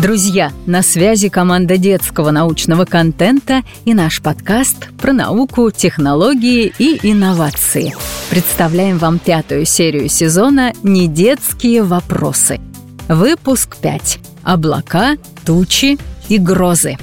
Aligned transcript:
Друзья, 0.00 0.50
на 0.64 0.80
связи 0.82 1.28
команда 1.28 1.76
детского 1.76 2.30
научного 2.30 2.86
контента 2.86 3.62
и 3.84 3.92
наш 3.92 4.22
подкаст 4.22 4.88
про 4.96 5.12
науку, 5.12 5.70
технологии 5.70 6.72
и 6.78 6.98
инновации. 7.02 7.94
Представляем 8.30 8.96
вам 8.96 9.18
пятую 9.18 9.66
серию 9.66 10.08
сезона 10.08 10.72
«Недетские 10.82 11.82
вопросы». 11.82 12.60
Выпуск 13.08 13.76
5. 13.76 14.20
Облака, 14.42 15.18
тучи 15.44 15.98
и 16.30 16.38
грозы. 16.38 16.96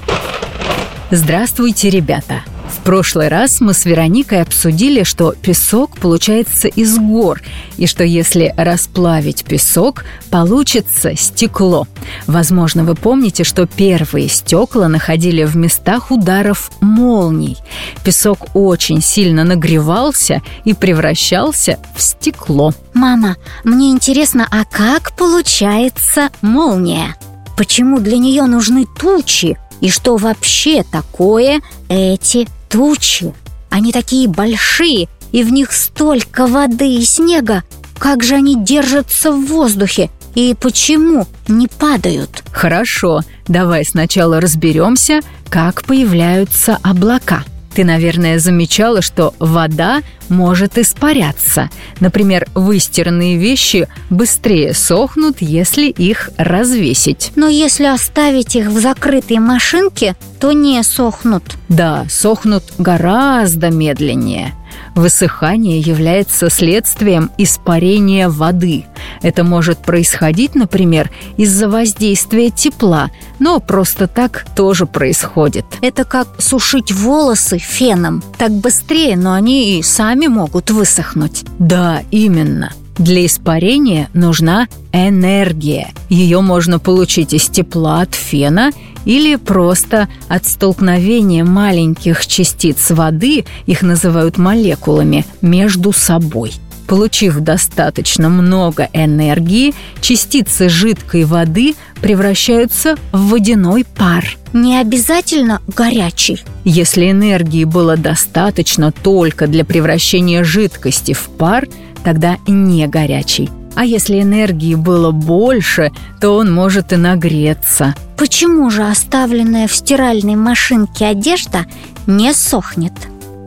Здравствуйте, 1.12 1.92
ребята! 1.92 2.42
Прошлый 2.88 3.28
раз 3.28 3.60
мы 3.60 3.74
с 3.74 3.84
Вероникой 3.84 4.42
обсудили, 4.42 5.04
что 5.04 5.34
песок 5.34 5.98
получается 5.98 6.70
из 6.70 6.98
гор, 6.98 7.42
и 7.76 7.86
что 7.86 8.06
если 8.06 8.54
расплавить 8.56 9.44
песок, 9.44 10.06
получится 10.32 11.14
стекло. 11.18 11.86
Возможно, 12.28 12.86
вы 12.86 12.96
помните, 12.96 13.44
что 13.44 13.68
первые 13.68 14.30
стекла 14.30 14.88
находили 14.88 15.44
в 15.44 15.58
местах 15.58 16.12
ударов 16.12 16.72
молний. 16.80 17.58
Песок 18.06 18.56
очень 18.56 19.02
сильно 19.02 19.44
нагревался 19.44 20.42
и 20.64 20.74
превращался 20.74 21.80
в 21.94 22.02
стекло. 22.02 22.74
Мама, 22.94 23.36
мне 23.66 23.92
интересно, 23.92 24.48
а 24.50 24.64
как 24.64 25.14
получается 25.18 26.30
молния? 26.42 27.18
Почему 27.58 28.00
для 28.00 28.18
нее 28.18 28.44
нужны 28.44 28.86
тучи? 28.98 29.58
И 29.82 29.90
что 29.90 30.16
вообще 30.16 30.84
такое 30.90 31.62
эти 31.90 32.48
тучи. 32.70 33.34
Они 33.70 33.92
такие 33.92 34.28
большие, 34.28 35.08
и 35.32 35.44
в 35.44 35.52
них 35.52 35.72
столько 35.72 36.48
воды 36.48 36.96
и 36.96 37.04
снега. 37.04 37.64
Как 37.98 38.24
же 38.24 38.36
они 38.36 38.64
держатся 38.64 39.32
в 39.32 39.46
воздухе? 39.46 40.10
И 40.36 40.56
почему 40.60 41.28
не 41.48 41.68
падают? 41.68 42.44
Хорошо, 42.52 43.22
давай 43.48 43.84
сначала 43.86 44.40
разберемся, 44.40 45.22
как 45.50 45.84
появляются 45.84 46.78
облака– 46.84 47.44
ты, 47.78 47.86
наверное, 47.86 48.40
замечала, 48.40 49.04
что 49.04 49.36
вода 49.38 50.02
может 50.30 50.80
испаряться. 50.80 51.70
Например, 52.00 52.48
выстиранные 52.56 53.38
вещи 53.38 53.88
быстрее 54.10 54.74
сохнут, 54.74 55.42
если 55.42 55.86
их 55.86 56.32
развесить. 56.38 57.32
Но 57.36 57.48
если 57.48 57.86
оставить 57.86 58.56
их 58.56 58.70
в 58.70 58.80
закрытой 58.80 59.38
машинке, 59.38 60.16
то 60.40 60.54
не 60.54 60.82
сохнут. 60.82 61.44
Да, 61.70 62.08
сохнут 62.10 62.64
гораздо 62.80 63.70
медленнее. 63.70 64.56
Высыхание 64.96 65.80
является 65.80 66.50
следствием 66.50 67.30
испарения 67.38 68.30
воды. 68.30 68.86
Это 69.22 69.44
может 69.44 69.80
происходить, 69.80 70.56
например, 70.56 71.12
из-за 71.38 71.70
воздействия 71.70 72.50
тепла, 72.50 73.12
но 73.40 73.60
просто 73.60 74.08
так 74.08 74.46
тоже 74.56 74.86
происходит. 74.86 75.66
Это 75.82 76.04
как 76.04 76.28
сушить 76.40 76.92
волосы 76.92 77.58
феном. 77.58 78.24
Так 78.38 78.52
быстрее, 78.52 79.16
но 79.16 79.34
они 79.34 79.78
и 79.78 79.84
сами 79.84 80.28
могут 80.28 80.72
высохнуть. 80.72 81.44
Да, 81.60 82.02
именно. 82.12 82.72
Для 82.98 83.26
испарения 83.26 84.10
нужна 84.14 84.68
энергия. 84.92 85.90
Ее 86.10 86.42
можно 86.42 86.80
получить 86.80 87.34
из 87.34 87.48
тепла 87.48 88.02
от 88.02 88.16
фена 88.16 88.72
или 89.08 89.38
просто 89.38 90.10
от 90.28 90.46
столкновения 90.46 91.46
маленьких 91.46 92.28
частиц 92.28 92.92
воды, 92.92 93.46
их 93.66 93.82
называют 93.82 94.38
молекулами, 94.38 95.26
между 95.42 95.94
собой. 95.94 96.54
Получив 96.88 97.40
достаточно 97.40 98.28
много 98.28 98.90
энергии, 98.92 99.74
частицы 100.02 100.68
жидкой 100.68 101.24
воды 101.24 101.76
превращаются 102.02 102.96
в 103.14 103.30
водяной 103.30 103.86
пар. 103.86 104.38
Не 104.52 104.78
обязательно 104.80 105.62
горячий. 105.68 106.44
Если 106.66 107.10
энергии 107.10 107.64
было 107.64 107.96
достаточно 107.96 108.92
только 108.92 109.48
для 109.48 109.64
превращения 109.64 110.44
жидкости 110.44 111.14
в 111.14 111.30
пар, 111.38 111.68
тогда 112.04 112.38
не 112.46 112.88
горячий. 112.88 113.50
А 113.78 113.86
если 113.86 114.20
энергии 114.20 114.74
было 114.74 115.12
больше, 115.12 115.92
то 116.20 116.32
он 116.32 116.52
может 116.52 116.94
и 116.94 116.96
нагреться. 116.96 117.94
Почему 118.18 118.72
же 118.72 118.82
оставленная 118.82 119.68
в 119.68 119.76
стиральной 119.76 120.34
машинке 120.36 121.06
одежда 121.06 121.66
не 122.08 122.34
сохнет? 122.34 122.94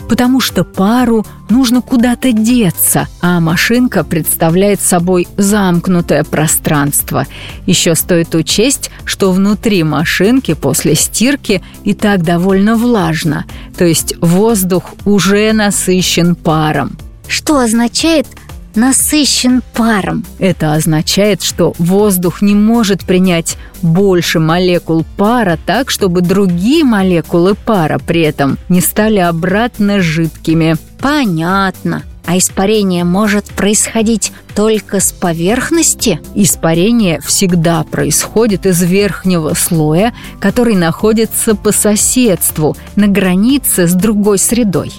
потому 0.09 0.41
что 0.41 0.65
пару 0.65 1.25
нужно 1.51 1.83
куда-то 1.83 2.33
деться, 2.33 3.07
а 3.21 3.39
машинка 3.39 4.03
представляет 4.03 4.81
собой 4.81 5.29
замкнутое 5.37 6.25
пространство. 6.25 7.29
Еще 7.65 7.95
стоит 7.95 8.35
учесть, 8.35 8.91
что 9.05 9.31
внутри 9.31 9.85
машинки 9.85 10.55
после 10.55 10.97
стирки 10.97 11.63
и 11.85 11.95
так 11.95 12.25
довольно 12.25 12.75
влажно, 12.75 13.45
то 13.79 13.85
есть 13.85 14.17
воздух 14.21 14.83
уже 15.05 15.53
насыщен 15.53 16.35
паром. 16.35 16.99
Что 17.29 17.61
означает 17.61 18.27
насыщен 18.77 19.63
паром. 19.75 20.25
Это 20.39 20.75
означает, 20.75 21.43
что 21.43 21.75
воздух 21.79 22.43
не 22.43 22.55
может 22.55 23.05
принять 23.05 23.57
больше 23.83 24.39
молекул 24.41 25.05
пара 25.17 25.59
так, 25.65 25.91
чтобы 25.91 26.21
другие 26.21 26.85
молекулы 26.85 27.55
пара 27.55 27.99
при 27.99 28.23
этом 28.23 28.59
не 28.69 28.81
стали 28.81 29.19
обратно 29.19 30.01
жидкими. 30.01 30.77
Понятно. 31.01 32.03
А 32.31 32.39
испарение 32.39 33.03
может 33.03 33.47
происходить 33.47 34.31
только 34.55 35.01
с 35.01 35.11
поверхности? 35.11 36.21
Испарение 36.37 37.21
всегда 37.21 37.83
происходит 37.83 38.67
из 38.67 38.81
верхнего 38.85 39.55
слоя, 39.55 40.15
который 40.39 40.77
находится 40.77 41.57
по 41.57 41.73
соседству, 41.73 42.77
на 42.95 43.09
границе 43.09 43.89
с 43.89 43.95
другой 43.95 44.39
средой. 44.39 44.93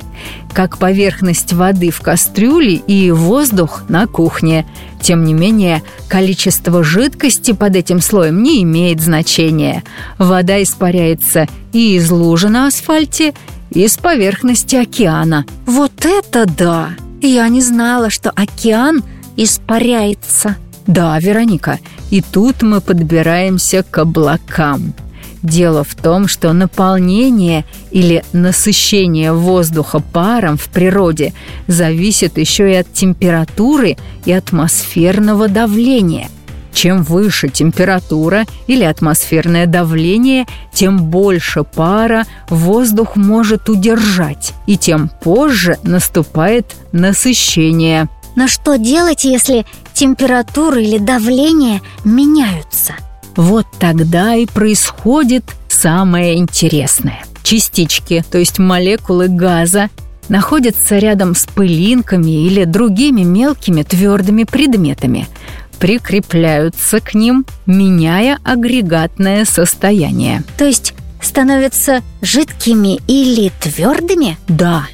Как 0.52 0.78
поверхность 0.78 1.54
воды 1.54 1.90
в 1.90 2.02
кастрюле 2.02 2.74
и 2.76 3.12
воздух 3.12 3.84
на 3.88 4.08
кухне. 4.08 4.66
Тем 5.02 5.24
не 5.24 5.34
менее, 5.34 5.84
количество 6.10 6.84
жидкости 6.84 7.54
под 7.54 7.78
этим 7.78 8.02
слоем 8.02 8.44
не 8.44 8.62
имеет 8.64 9.00
значения. 9.00 9.86
Вода 10.18 10.62
испаряется 10.62 11.48
и 11.72 11.96
из 11.96 12.12
лужи 12.12 12.50
на 12.50 12.68
асфальте, 12.68 13.34
и 13.70 13.88
с 13.88 13.96
поверхности 13.96 14.76
океана. 14.76 15.46
Вот 15.66 16.04
это 16.04 16.46
да! 16.46 16.90
Я 17.22 17.48
не 17.50 17.62
знала, 17.62 18.10
что 18.10 18.32
океан 18.32 19.04
испаряется. 19.38 20.58
Да, 20.88 21.20
Вероника, 21.20 21.80
и 22.10 22.22
тут 22.22 22.64
мы 22.64 22.82
подбираемся 22.82 23.84
к 23.84 23.98
облакам. 24.00 24.94
Дело 25.44 25.84
в 25.84 25.96
том, 25.96 26.28
что 26.28 26.54
наполнение 26.54 27.66
или 27.92 28.24
насыщение 28.34 29.34
воздуха 29.34 30.00
паром 30.00 30.58
в 30.58 30.70
природе 30.70 31.34
зависит 31.68 32.38
еще 32.38 32.72
и 32.72 32.76
от 32.76 32.92
температуры 32.94 33.98
и 34.26 34.32
атмосферного 34.32 35.48
давления– 35.48 36.30
чем 36.74 37.04
выше 37.04 37.50
температура 37.50 38.46
или 38.68 38.84
атмосферное 38.84 39.66
давление, 39.66 40.46
тем 40.74 41.04
больше 41.06 41.64
пара 41.64 42.26
воздух 42.50 43.16
может 43.16 43.70
удержать, 43.70 44.54
и 44.68 44.78
тем 44.78 45.10
позже 45.10 45.78
наступает 45.84 46.66
насыщение. 46.92 48.10
Но 48.36 48.48
что 48.48 48.78
делать, 48.78 49.26
если 49.26 49.66
температура 49.94 50.82
или 50.82 50.98
давление 50.98 51.82
меняются? 52.06 52.94
Вот 53.36 53.66
тогда 53.80 54.36
и 54.36 54.46
происходит 54.46 55.44
самое 55.68 56.38
интересное. 56.38 57.24
Частички, 57.44 58.24
то 58.30 58.38
есть 58.38 58.60
молекулы 58.60 59.28
газа, 59.28 59.90
находятся 60.30 60.98
рядом 60.98 61.36
с 61.36 61.46
пылинками 61.46 62.46
или 62.46 62.64
другими 62.64 63.24
мелкими 63.24 63.84
твердыми 63.84 64.44
предметами– 64.46 65.28
прикрепляются 65.82 67.00
к 67.00 67.16
ним, 67.16 67.44
меняя 67.66 68.38
агрегатное 68.44 69.46
состояние. 69.46 70.44
То 70.56 70.64
есть 70.64 70.94
становятся 71.20 72.02
жидкими 72.22 73.00
или 73.08 73.52
твердыми? 73.60 74.38
Да. 74.48 74.86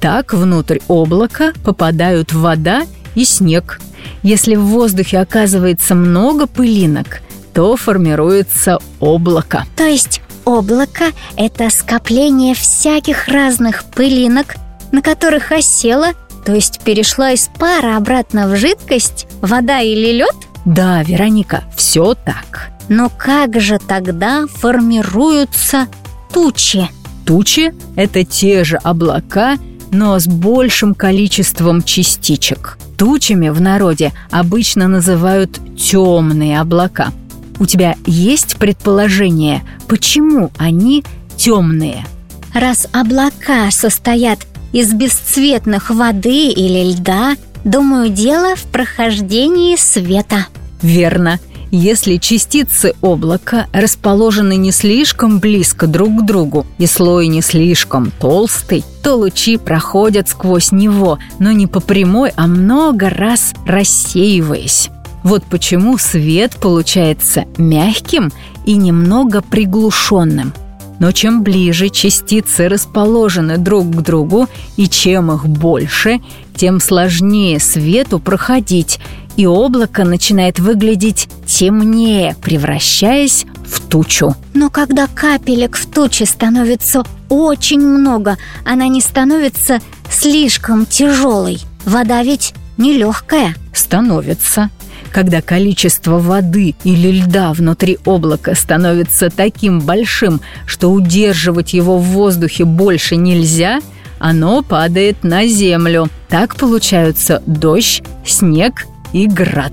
Так 0.00 0.32
внутрь 0.32 0.78
облака 0.86 1.52
попадают 1.64 2.32
вода 2.32 2.86
и 3.16 3.24
снег. 3.24 3.80
Если 4.22 4.54
в 4.54 4.62
воздухе 4.62 5.18
оказывается 5.18 5.96
много 5.96 6.46
пылинок, 6.46 7.20
то 7.52 7.76
формируется 7.76 8.78
облако. 9.00 9.66
То 9.76 9.86
есть 9.86 10.22
облако– 10.44 11.06
это 11.36 11.68
скопление 11.68 12.54
всяких 12.54 13.26
разных 13.26 13.82
пылинок, 13.86 14.54
на 14.92 15.02
которых 15.02 15.50
осело 15.50 16.12
то 16.48 16.54
есть 16.54 16.80
перешла 16.80 17.32
из 17.32 17.50
пара 17.58 17.98
обратно 17.98 18.48
в 18.48 18.56
жидкость, 18.56 19.26
вода 19.42 19.80
или 19.82 20.12
лед? 20.12 20.34
Да, 20.64 21.02
Вероника, 21.02 21.64
все 21.76 22.14
так. 22.14 22.70
Но 22.88 23.10
как 23.10 23.60
же 23.60 23.78
тогда 23.78 24.46
формируются 24.46 25.88
тучи? 26.32 26.88
Тучи– 27.26 27.74
это 27.96 28.24
те 28.24 28.64
же 28.64 28.78
облака, 28.78 29.58
но 29.90 30.18
с 30.18 30.26
большим 30.26 30.94
количеством 30.94 31.82
частичек. 31.82 32.78
Тучами 32.96 33.50
в 33.50 33.60
народе 33.60 34.14
обычно 34.30 34.88
называют 34.88 35.60
темные 35.76 36.60
облака. 36.62 37.12
У 37.60 37.66
тебя 37.66 37.94
есть 38.06 38.56
предположение, 38.56 39.64
почему 39.86 40.50
они 40.56 41.04
темные? 41.36 42.06
Раз 42.54 42.88
облака 42.92 43.70
состоят 43.70 44.46
из 44.72 44.92
бесцветных 44.92 45.90
воды 45.90 46.48
или 46.48 46.92
льда, 46.92 47.36
думаю, 47.64 48.08
дело 48.08 48.56
в 48.56 48.64
прохождении 48.64 49.76
света. 49.76 50.46
Верно. 50.82 51.38
Если 51.70 52.16
частицы 52.16 52.94
облака 53.02 53.66
расположены 53.74 54.56
не 54.56 54.72
слишком 54.72 55.38
близко 55.38 55.86
друг 55.86 56.20
к 56.20 56.24
другу 56.24 56.66
и 56.78 56.86
слой 56.86 57.26
не 57.26 57.42
слишком 57.42 58.10
толстый, 58.10 58.84
то 59.02 59.16
лучи 59.16 59.58
проходят 59.58 60.28
сквозь 60.30 60.72
него, 60.72 61.18
но 61.38 61.52
не 61.52 61.66
по 61.66 61.80
прямой, 61.80 62.32
а 62.36 62.46
много 62.46 63.10
раз 63.10 63.52
рассеиваясь. 63.66 64.88
Вот 65.22 65.44
почему 65.44 65.98
свет 65.98 66.56
получается 66.56 67.44
мягким 67.58 68.32
и 68.64 68.74
немного 68.76 69.42
приглушенным. 69.42 70.54
Но 70.98 71.12
чем 71.12 71.42
ближе 71.42 71.88
частицы 71.90 72.68
расположены 72.68 73.58
друг 73.58 73.90
к 73.90 74.00
другу 74.02 74.48
и 74.76 74.88
чем 74.88 75.32
их 75.32 75.46
больше, 75.46 76.20
тем 76.56 76.80
сложнее 76.80 77.60
свету 77.60 78.18
проходить, 78.18 78.98
и 79.36 79.46
облако 79.46 80.04
начинает 80.04 80.58
выглядеть 80.58 81.28
темнее, 81.46 82.34
превращаясь 82.42 83.46
в 83.64 83.80
тучу. 83.88 84.34
Но 84.52 84.68
когда 84.68 85.06
капелек 85.06 85.76
в 85.76 85.86
туче 85.86 86.26
становится 86.26 87.04
очень 87.28 87.80
много, 87.80 88.36
она 88.64 88.88
не 88.88 89.00
становится 89.00 89.80
слишком 90.10 90.86
тяжелой. 90.86 91.60
Вода 91.84 92.24
ведь 92.24 92.52
нелегкая. 92.78 93.54
Становится. 93.72 94.70
Когда 95.12 95.40
количество 95.40 96.18
воды 96.18 96.74
или 96.84 97.20
льда 97.20 97.52
внутри 97.52 97.98
облака 98.04 98.54
становится 98.54 99.30
таким 99.30 99.80
большим, 99.80 100.40
что 100.66 100.92
удерживать 100.92 101.72
его 101.74 101.98
в 101.98 102.04
воздухе 102.04 102.64
больше 102.64 103.16
нельзя, 103.16 103.80
оно 104.18 104.62
падает 104.62 105.24
на 105.24 105.46
землю. 105.46 106.08
Так 106.28 106.56
получаются 106.56 107.42
дождь, 107.46 108.02
снег 108.24 108.86
и 109.12 109.26
град. 109.26 109.72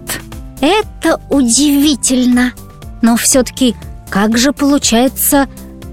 Это 0.62 1.20
удивительно. 1.30 2.54
Но 3.02 3.18
все-таки 3.18 3.76
как 4.10 4.38
же 4.38 4.54
получается 4.54 5.48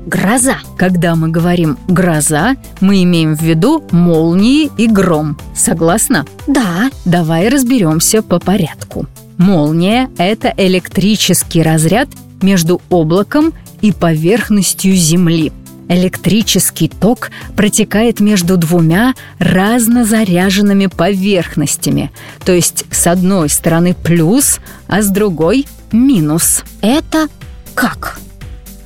гроза? 0.06 0.56
Когда 0.78 1.14
мы 1.16 1.28
говорим 1.28 1.78
«гроза», 1.88 2.56
мы 2.80 3.02
имеем 3.02 3.34
в 3.34 3.42
виду 3.42 3.84
молнии 3.90 4.70
и 4.78 4.86
гром. 4.86 5.38
Согласна? 5.56 6.24
Да. 6.46 6.90
Давай 7.04 7.48
разберемся 7.48 8.22
по 8.22 8.38
порядку. 8.38 9.06
Молния– 9.38 10.10
это 10.18 10.52
электрический 10.56 11.62
разряд 11.62 12.08
между 12.40 12.80
облаком 12.90 13.52
и 13.80 13.92
поверхностью 13.92 14.94
Земли. 14.94 15.52
Электрический 15.88 16.88
ток 16.88 17.30
протекает 17.56 18.20
между 18.20 18.56
двумя 18.56 19.14
разнозаряженными 19.38 20.86
поверхностями, 20.86 22.10
то 22.44 22.52
есть 22.52 22.84
с 22.90 23.06
одной 23.06 23.48
стороны 23.48 23.94
плюс, 23.94 24.60
а 24.86 25.02
с 25.02 25.08
другой 25.08 25.66
минус. 25.90 26.64
Это 26.80 27.28
как? 27.74 28.18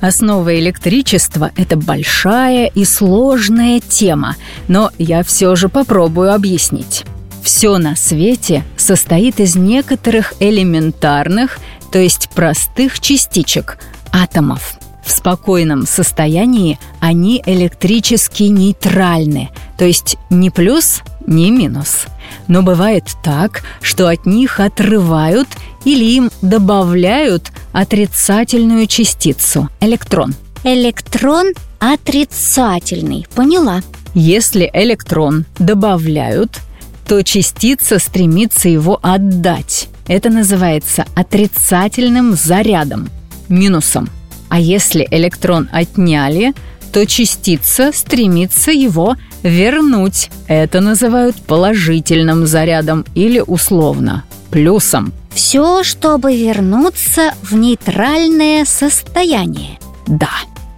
Основа 0.01 0.59
электричества– 0.59 1.51
это 1.57 1.75
большая 1.75 2.67
и 2.67 2.83
сложная 2.83 3.79
тема, 3.79 4.35
но 4.67 4.91
я 4.97 5.23
все 5.23 5.55
же 5.55 5.69
попробую 5.69 6.33
объяснить. 6.33 7.05
Все 7.47 7.77
на 7.77 7.95
свете 7.95 8.65
состоит 8.75 9.39
из 9.39 9.55
некоторых 9.55 10.33
элементарных, 10.41 11.59
то 11.93 11.97
есть 11.97 12.27
простых 12.35 12.99
частичек, 12.99 13.77
атомов. 14.11 14.77
В 15.05 15.11
спокойном 15.11 15.87
состоянии 15.87 16.77
они 16.99 17.41
электрически 17.45 18.43
нейтральны, 18.43 19.49
то 19.77 19.85
есть 19.85 20.17
ни 20.29 20.49
плюс, 20.49 21.03
ни 21.25 21.49
минус. 21.49 22.07
Но 22.49 22.63
бывает 22.63 23.05
так, 23.23 23.63
что 23.81 24.09
от 24.09 24.25
них 24.25 24.59
отрывают 24.59 25.47
или 25.85 26.03
им 26.03 26.31
добавляют 26.41 27.53
отрицательную 27.71 28.87
частицу– 28.87 29.69
электрон. 29.79 30.35
Электрон 30.65 31.53
отрицательный, 31.79 33.25
поняла. 33.33 33.83
Если 34.13 34.69
электрон 34.73 35.45
добавляют, 35.59 36.59
то 37.07 37.23
частица 37.23 37.99
стремится 37.99 38.67
его 38.67 38.99
отдать. 39.01 39.87
Это 40.07 40.29
называется 40.29 41.05
отрицательным 41.15 42.33
зарядом, 42.33 43.09
минусом. 43.47 44.09
А 44.49 44.59
если 44.59 45.07
электрон 45.09 45.69
отняли, 45.71 46.53
то 46.91 47.05
частица 47.05 47.91
стремится 47.93 48.71
его 48.71 49.15
вернуть. 49.43 50.29
Это 50.47 50.81
называют 50.81 51.35
положительным 51.37 52.45
зарядом 52.45 53.05
или 53.15 53.41
условно 53.45 54.23
плюсом. 54.51 55.13
Все, 55.33 55.83
чтобы 55.83 56.35
вернуться 56.35 57.33
в 57.41 57.53
нейтральное 57.53 58.65
состояние. 58.65 59.79
Да. 60.07 60.31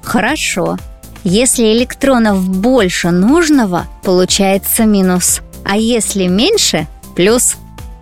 Хорошо. 0.04 0.78
Если 1.24 1.72
электронов 1.74 2.48
больше 2.48 3.12
нужного, 3.12 3.86
получается 4.04 4.86
минус. 4.86 5.42
А 5.70 5.78
если 5.78 6.26
меньше– 6.26 6.88
плюс. 7.16 7.58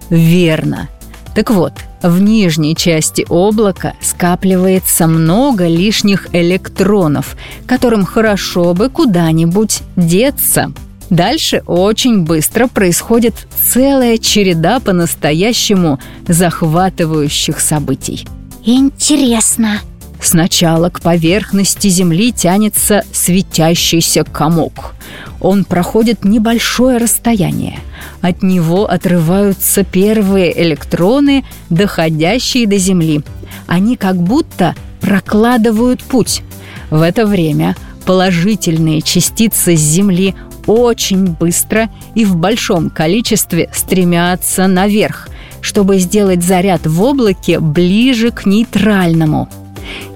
Верно. 0.09 0.87
Так 1.35 1.49
вот, 1.51 1.73
в 2.01 2.21
нижней 2.21 2.77
части 2.77 3.25
облака 3.27 3.93
скапливается 3.99 5.05
много 5.05 5.67
лишних 5.67 6.27
электронов, 6.33 7.35
которым 7.65 8.05
хорошо 8.05 8.73
бы 8.73 8.89
куда-нибудь 8.89 9.81
деться. 9.97 10.71
Дальше 11.09 11.61
очень 11.67 12.23
быстро 12.23 12.67
происходит 12.67 13.35
целая 13.73 14.17
череда 14.17 14.79
по-настоящему 14.79 15.99
захватывающих 16.25 17.59
событий. 17.59 18.25
Интересно. 18.63 19.81
Сначала 20.21 20.89
к 20.89 21.01
поверхности 21.01 21.89
Земли 21.89 22.31
тянется 22.31 23.03
светящийся 23.11 24.23
комок. 24.23 24.93
Он 25.39 25.65
проходит 25.65 26.25
небольшое 26.25 26.97
расстояние. 26.97 27.79
От 28.21 28.41
него 28.41 28.89
отрываются 28.89 29.83
первые 29.83 30.59
электроны, 30.63 31.45
доходящие 31.69 32.67
до 32.67 32.77
Земли. 32.77 33.21
Они 33.67 33.95
как 33.95 34.17
будто 34.17 34.75
прокладывают 35.01 36.03
путь. 36.03 36.41
В 36.89 37.01
это 37.01 37.25
время 37.25 37.75
положительные 38.05 39.01
частицы 39.01 39.75
с 39.75 39.79
Земли 39.79 40.33
очень 40.65 41.27
быстро 41.27 41.89
и 42.15 42.25
в 42.25 42.35
большом 42.35 42.89
количестве 42.89 43.69
стремятся 43.73 44.67
наверх, 44.67 45.29
чтобы 45.61 45.99
сделать 45.99 46.43
заряд 46.43 46.85
в 46.87 47.01
облаке 47.01 47.59
ближе 47.59 48.31
к 48.31 48.45
нейтральному– 48.45 49.49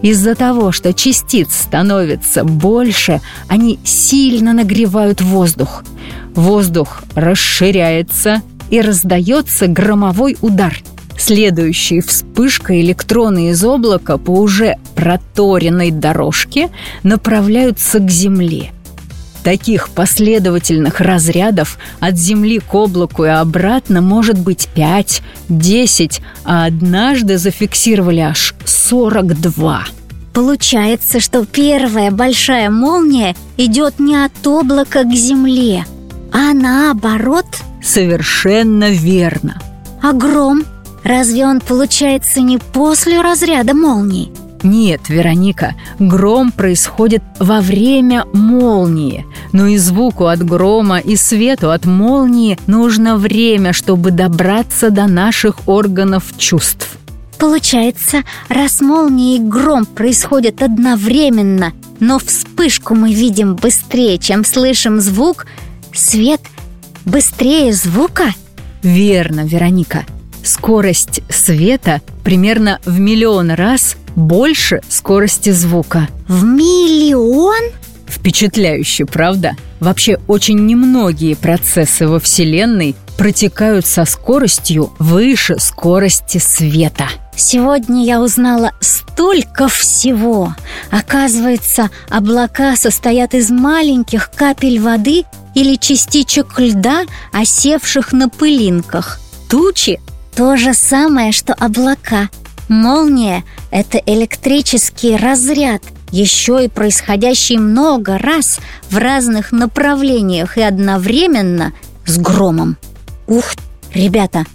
из-за 0.02 0.36
того, 0.36 0.72
что 0.72 0.94
частиц 0.94 1.54
становится 1.54 2.44
больше, 2.44 3.22
они 3.48 3.80
сильно 3.84 4.54
нагревают 4.54 5.22
воздух. 5.22 5.84
Воздух 6.34 7.04
расширяется 7.16 8.42
и 8.70 8.82
раздается 8.82 9.68
громовой 9.68 10.38
удар. 10.42 10.82
Следующей 11.18 12.02
вспышкой 12.02 12.82
электроны 12.82 13.50
из 13.50 13.64
облака 13.64 14.18
по 14.18 14.32
уже 14.32 14.78
проторенной 14.96 15.92
дорожке 15.92 16.70
направляются 17.04 18.00
к 18.00 18.10
Земле– 18.10 18.72
Таких 19.44 19.90
последовательных 19.90 21.02
разрядов 21.02 21.80
от 22.00 22.18
Земли 22.18 22.60
к 22.60 22.74
облаку 22.76 23.26
и 23.26 23.30
обратно 23.30 24.02
может 24.02 24.38
быть 24.38 24.70
5, 24.76 25.24
10, 25.50 26.22
а 26.46 26.66
однажды 26.66 27.38
зафиксировали 27.38 28.20
аж 28.20 28.54
42. 28.66 29.86
Получается, 30.34 31.20
что 31.20 31.46
первая 31.46 32.12
большая 32.12 32.70
молния 32.70 33.36
идет 33.58 34.00
не 34.00 34.16
от 34.16 34.46
облака 34.46 35.04
к 35.04 35.14
Земле, 35.14 35.86
а 36.32 36.54
наоборот? 36.54 37.48
Совершенно 37.84 38.92
верно. 38.92 39.60
А 40.02 40.14
гром? 40.14 40.64
Разве 41.04 41.46
он 41.46 41.60
получается 41.62 42.42
не 42.42 42.60
после 42.60 43.22
разряда 43.22 43.74
молнии? 43.74 44.32
Нет, 44.64 45.10
Вероника, 45.10 45.76
гром 46.00 46.52
происходит 46.52 47.24
во 47.40 47.62
время 47.62 48.26
молнии. 48.34 49.26
Но 49.54 49.68
и 49.68 49.78
звуку 49.78 50.26
от 50.28 50.44
грома, 50.44 51.00
и 51.00 51.16
свету 51.16 51.72
от 51.72 51.86
молнии 51.86 52.58
нужно 52.68 53.18
время, 53.18 53.74
чтобы 53.74 54.12
добраться 54.12 54.90
до 54.90 55.08
наших 55.08 55.68
органов 55.68 56.26
чувств. 56.38 56.98
Получается, 57.40 58.22
раз 58.50 58.82
молния 58.82 59.38
и 59.38 59.40
гром 59.40 59.86
происходят 59.86 60.62
одновременно, 60.62 61.74
но 62.00 62.20
вспышку 62.20 62.94
мы 62.94 63.14
видим 63.14 63.56
быстрее, 63.56 64.20
чем 64.20 64.46
слышим 64.46 65.02
звук, 65.02 65.48
свет 65.92 66.42
быстрее 67.04 67.74
звука? 67.74 68.26
Верно, 68.84 69.42
Вероника. 69.42 70.06
Скорость 70.44 71.22
света 71.30 72.02
примерно 72.24 72.80
в 72.86 73.00
миллион 73.00 73.52
раз 73.52 73.96
больше 74.16 74.82
скорости 74.90 75.50
звука. 75.52 76.08
В 76.28 76.44
миллион? 76.44 77.72
Впечатляюще, 78.08 79.06
правда? 79.06 79.56
Вообще 79.80 80.20
очень 80.28 80.66
немногие 80.66 81.36
процессы 81.36 82.08
во 82.08 82.20
Вселенной 82.20 82.96
протекают 83.18 83.86
со 83.86 84.06
скоростью 84.06 84.94
выше 85.00 85.60
скорости 85.60 86.38
света. 86.38 87.08
Сегодня 87.36 88.06
я 88.06 88.22
узнала 88.22 88.74
столько 88.80 89.68
всего. 89.68 90.54
Оказывается, 90.92 91.90
облака 92.10 92.76
состоят 92.76 93.34
из 93.34 93.50
маленьких 93.50 94.30
капель 94.32 94.80
воды 94.80 95.24
или 95.56 95.76
частичек 95.76 96.60
льда, 96.60 97.06
осевших 97.32 98.14
на 98.14 98.30
пылинках. 98.30 99.20
Тучи– 99.50 100.00
то 100.42 100.58
же 100.58 100.74
самое, 100.74 101.32
что 101.32 101.54
облака. 101.54 102.32
Молния– 102.68 103.44
это 103.72 104.00
электрический 104.00 105.16
разряд, 105.16 105.84
еще 106.10 106.66
и 106.66 106.68
происходящий 106.68 107.60
много 107.60 108.18
раз 108.18 108.60
в 108.90 108.98
разных 108.98 109.52
направлениях 109.52 110.58
и 110.58 110.64
одновременно 110.64 111.74
с 112.08 112.18
громом. 112.18 112.78
Ух, 113.28 113.54
ребята, 113.94 114.46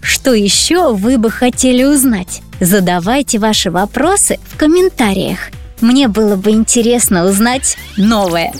что 0.00 0.32
еще 0.32 0.94
вы 0.94 1.18
бы 1.18 1.30
хотели 1.30 1.84
узнать? 1.84 2.40
Задавайте 2.58 3.38
ваши 3.38 3.70
вопросы 3.70 4.38
в 4.50 4.56
комментариях. 4.56 5.50
Мне 5.82 6.08
было 6.08 6.36
бы 6.36 6.52
интересно 6.52 7.26
узнать 7.26 7.76
новое. 7.98 8.54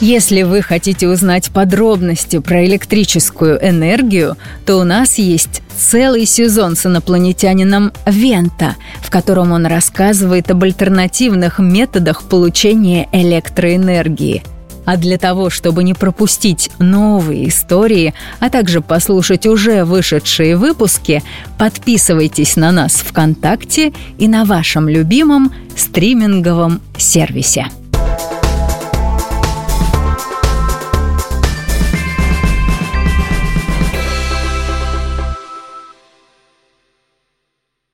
Если 0.00 0.42
вы 0.42 0.62
хотите 0.62 1.08
узнать 1.08 1.50
подробности 1.50 2.38
про 2.38 2.64
электрическую 2.64 3.58
энергию, 3.60 4.36
то 4.64 4.76
у 4.76 4.84
нас 4.84 5.18
есть 5.18 5.60
целый 5.76 6.24
сезон 6.24 6.76
с 6.76 6.86
инопланетянином 6.86 7.90
Вента, 8.06 8.76
в 9.02 9.10
котором 9.10 9.50
он 9.50 9.66
рассказывает 9.66 10.52
об 10.52 10.62
альтернативных 10.62 11.58
методах 11.58 12.22
получения 12.22 13.08
электроэнергии. 13.12 14.44
А 14.84 14.96
для 14.96 15.18
того, 15.18 15.50
чтобы 15.50 15.82
не 15.82 15.94
пропустить 15.94 16.70
новые 16.78 17.48
истории, 17.48 18.14
а 18.38 18.50
также 18.50 18.80
послушать 18.80 19.46
уже 19.46 19.84
вышедшие 19.84 20.56
выпуски, 20.56 21.24
подписывайтесь 21.58 22.54
на 22.54 22.70
нас 22.70 22.92
ВКонтакте 22.92 23.92
и 24.16 24.28
на 24.28 24.44
вашем 24.44 24.88
любимом 24.88 25.52
стриминговом 25.76 26.80
сервисе. 26.96 27.66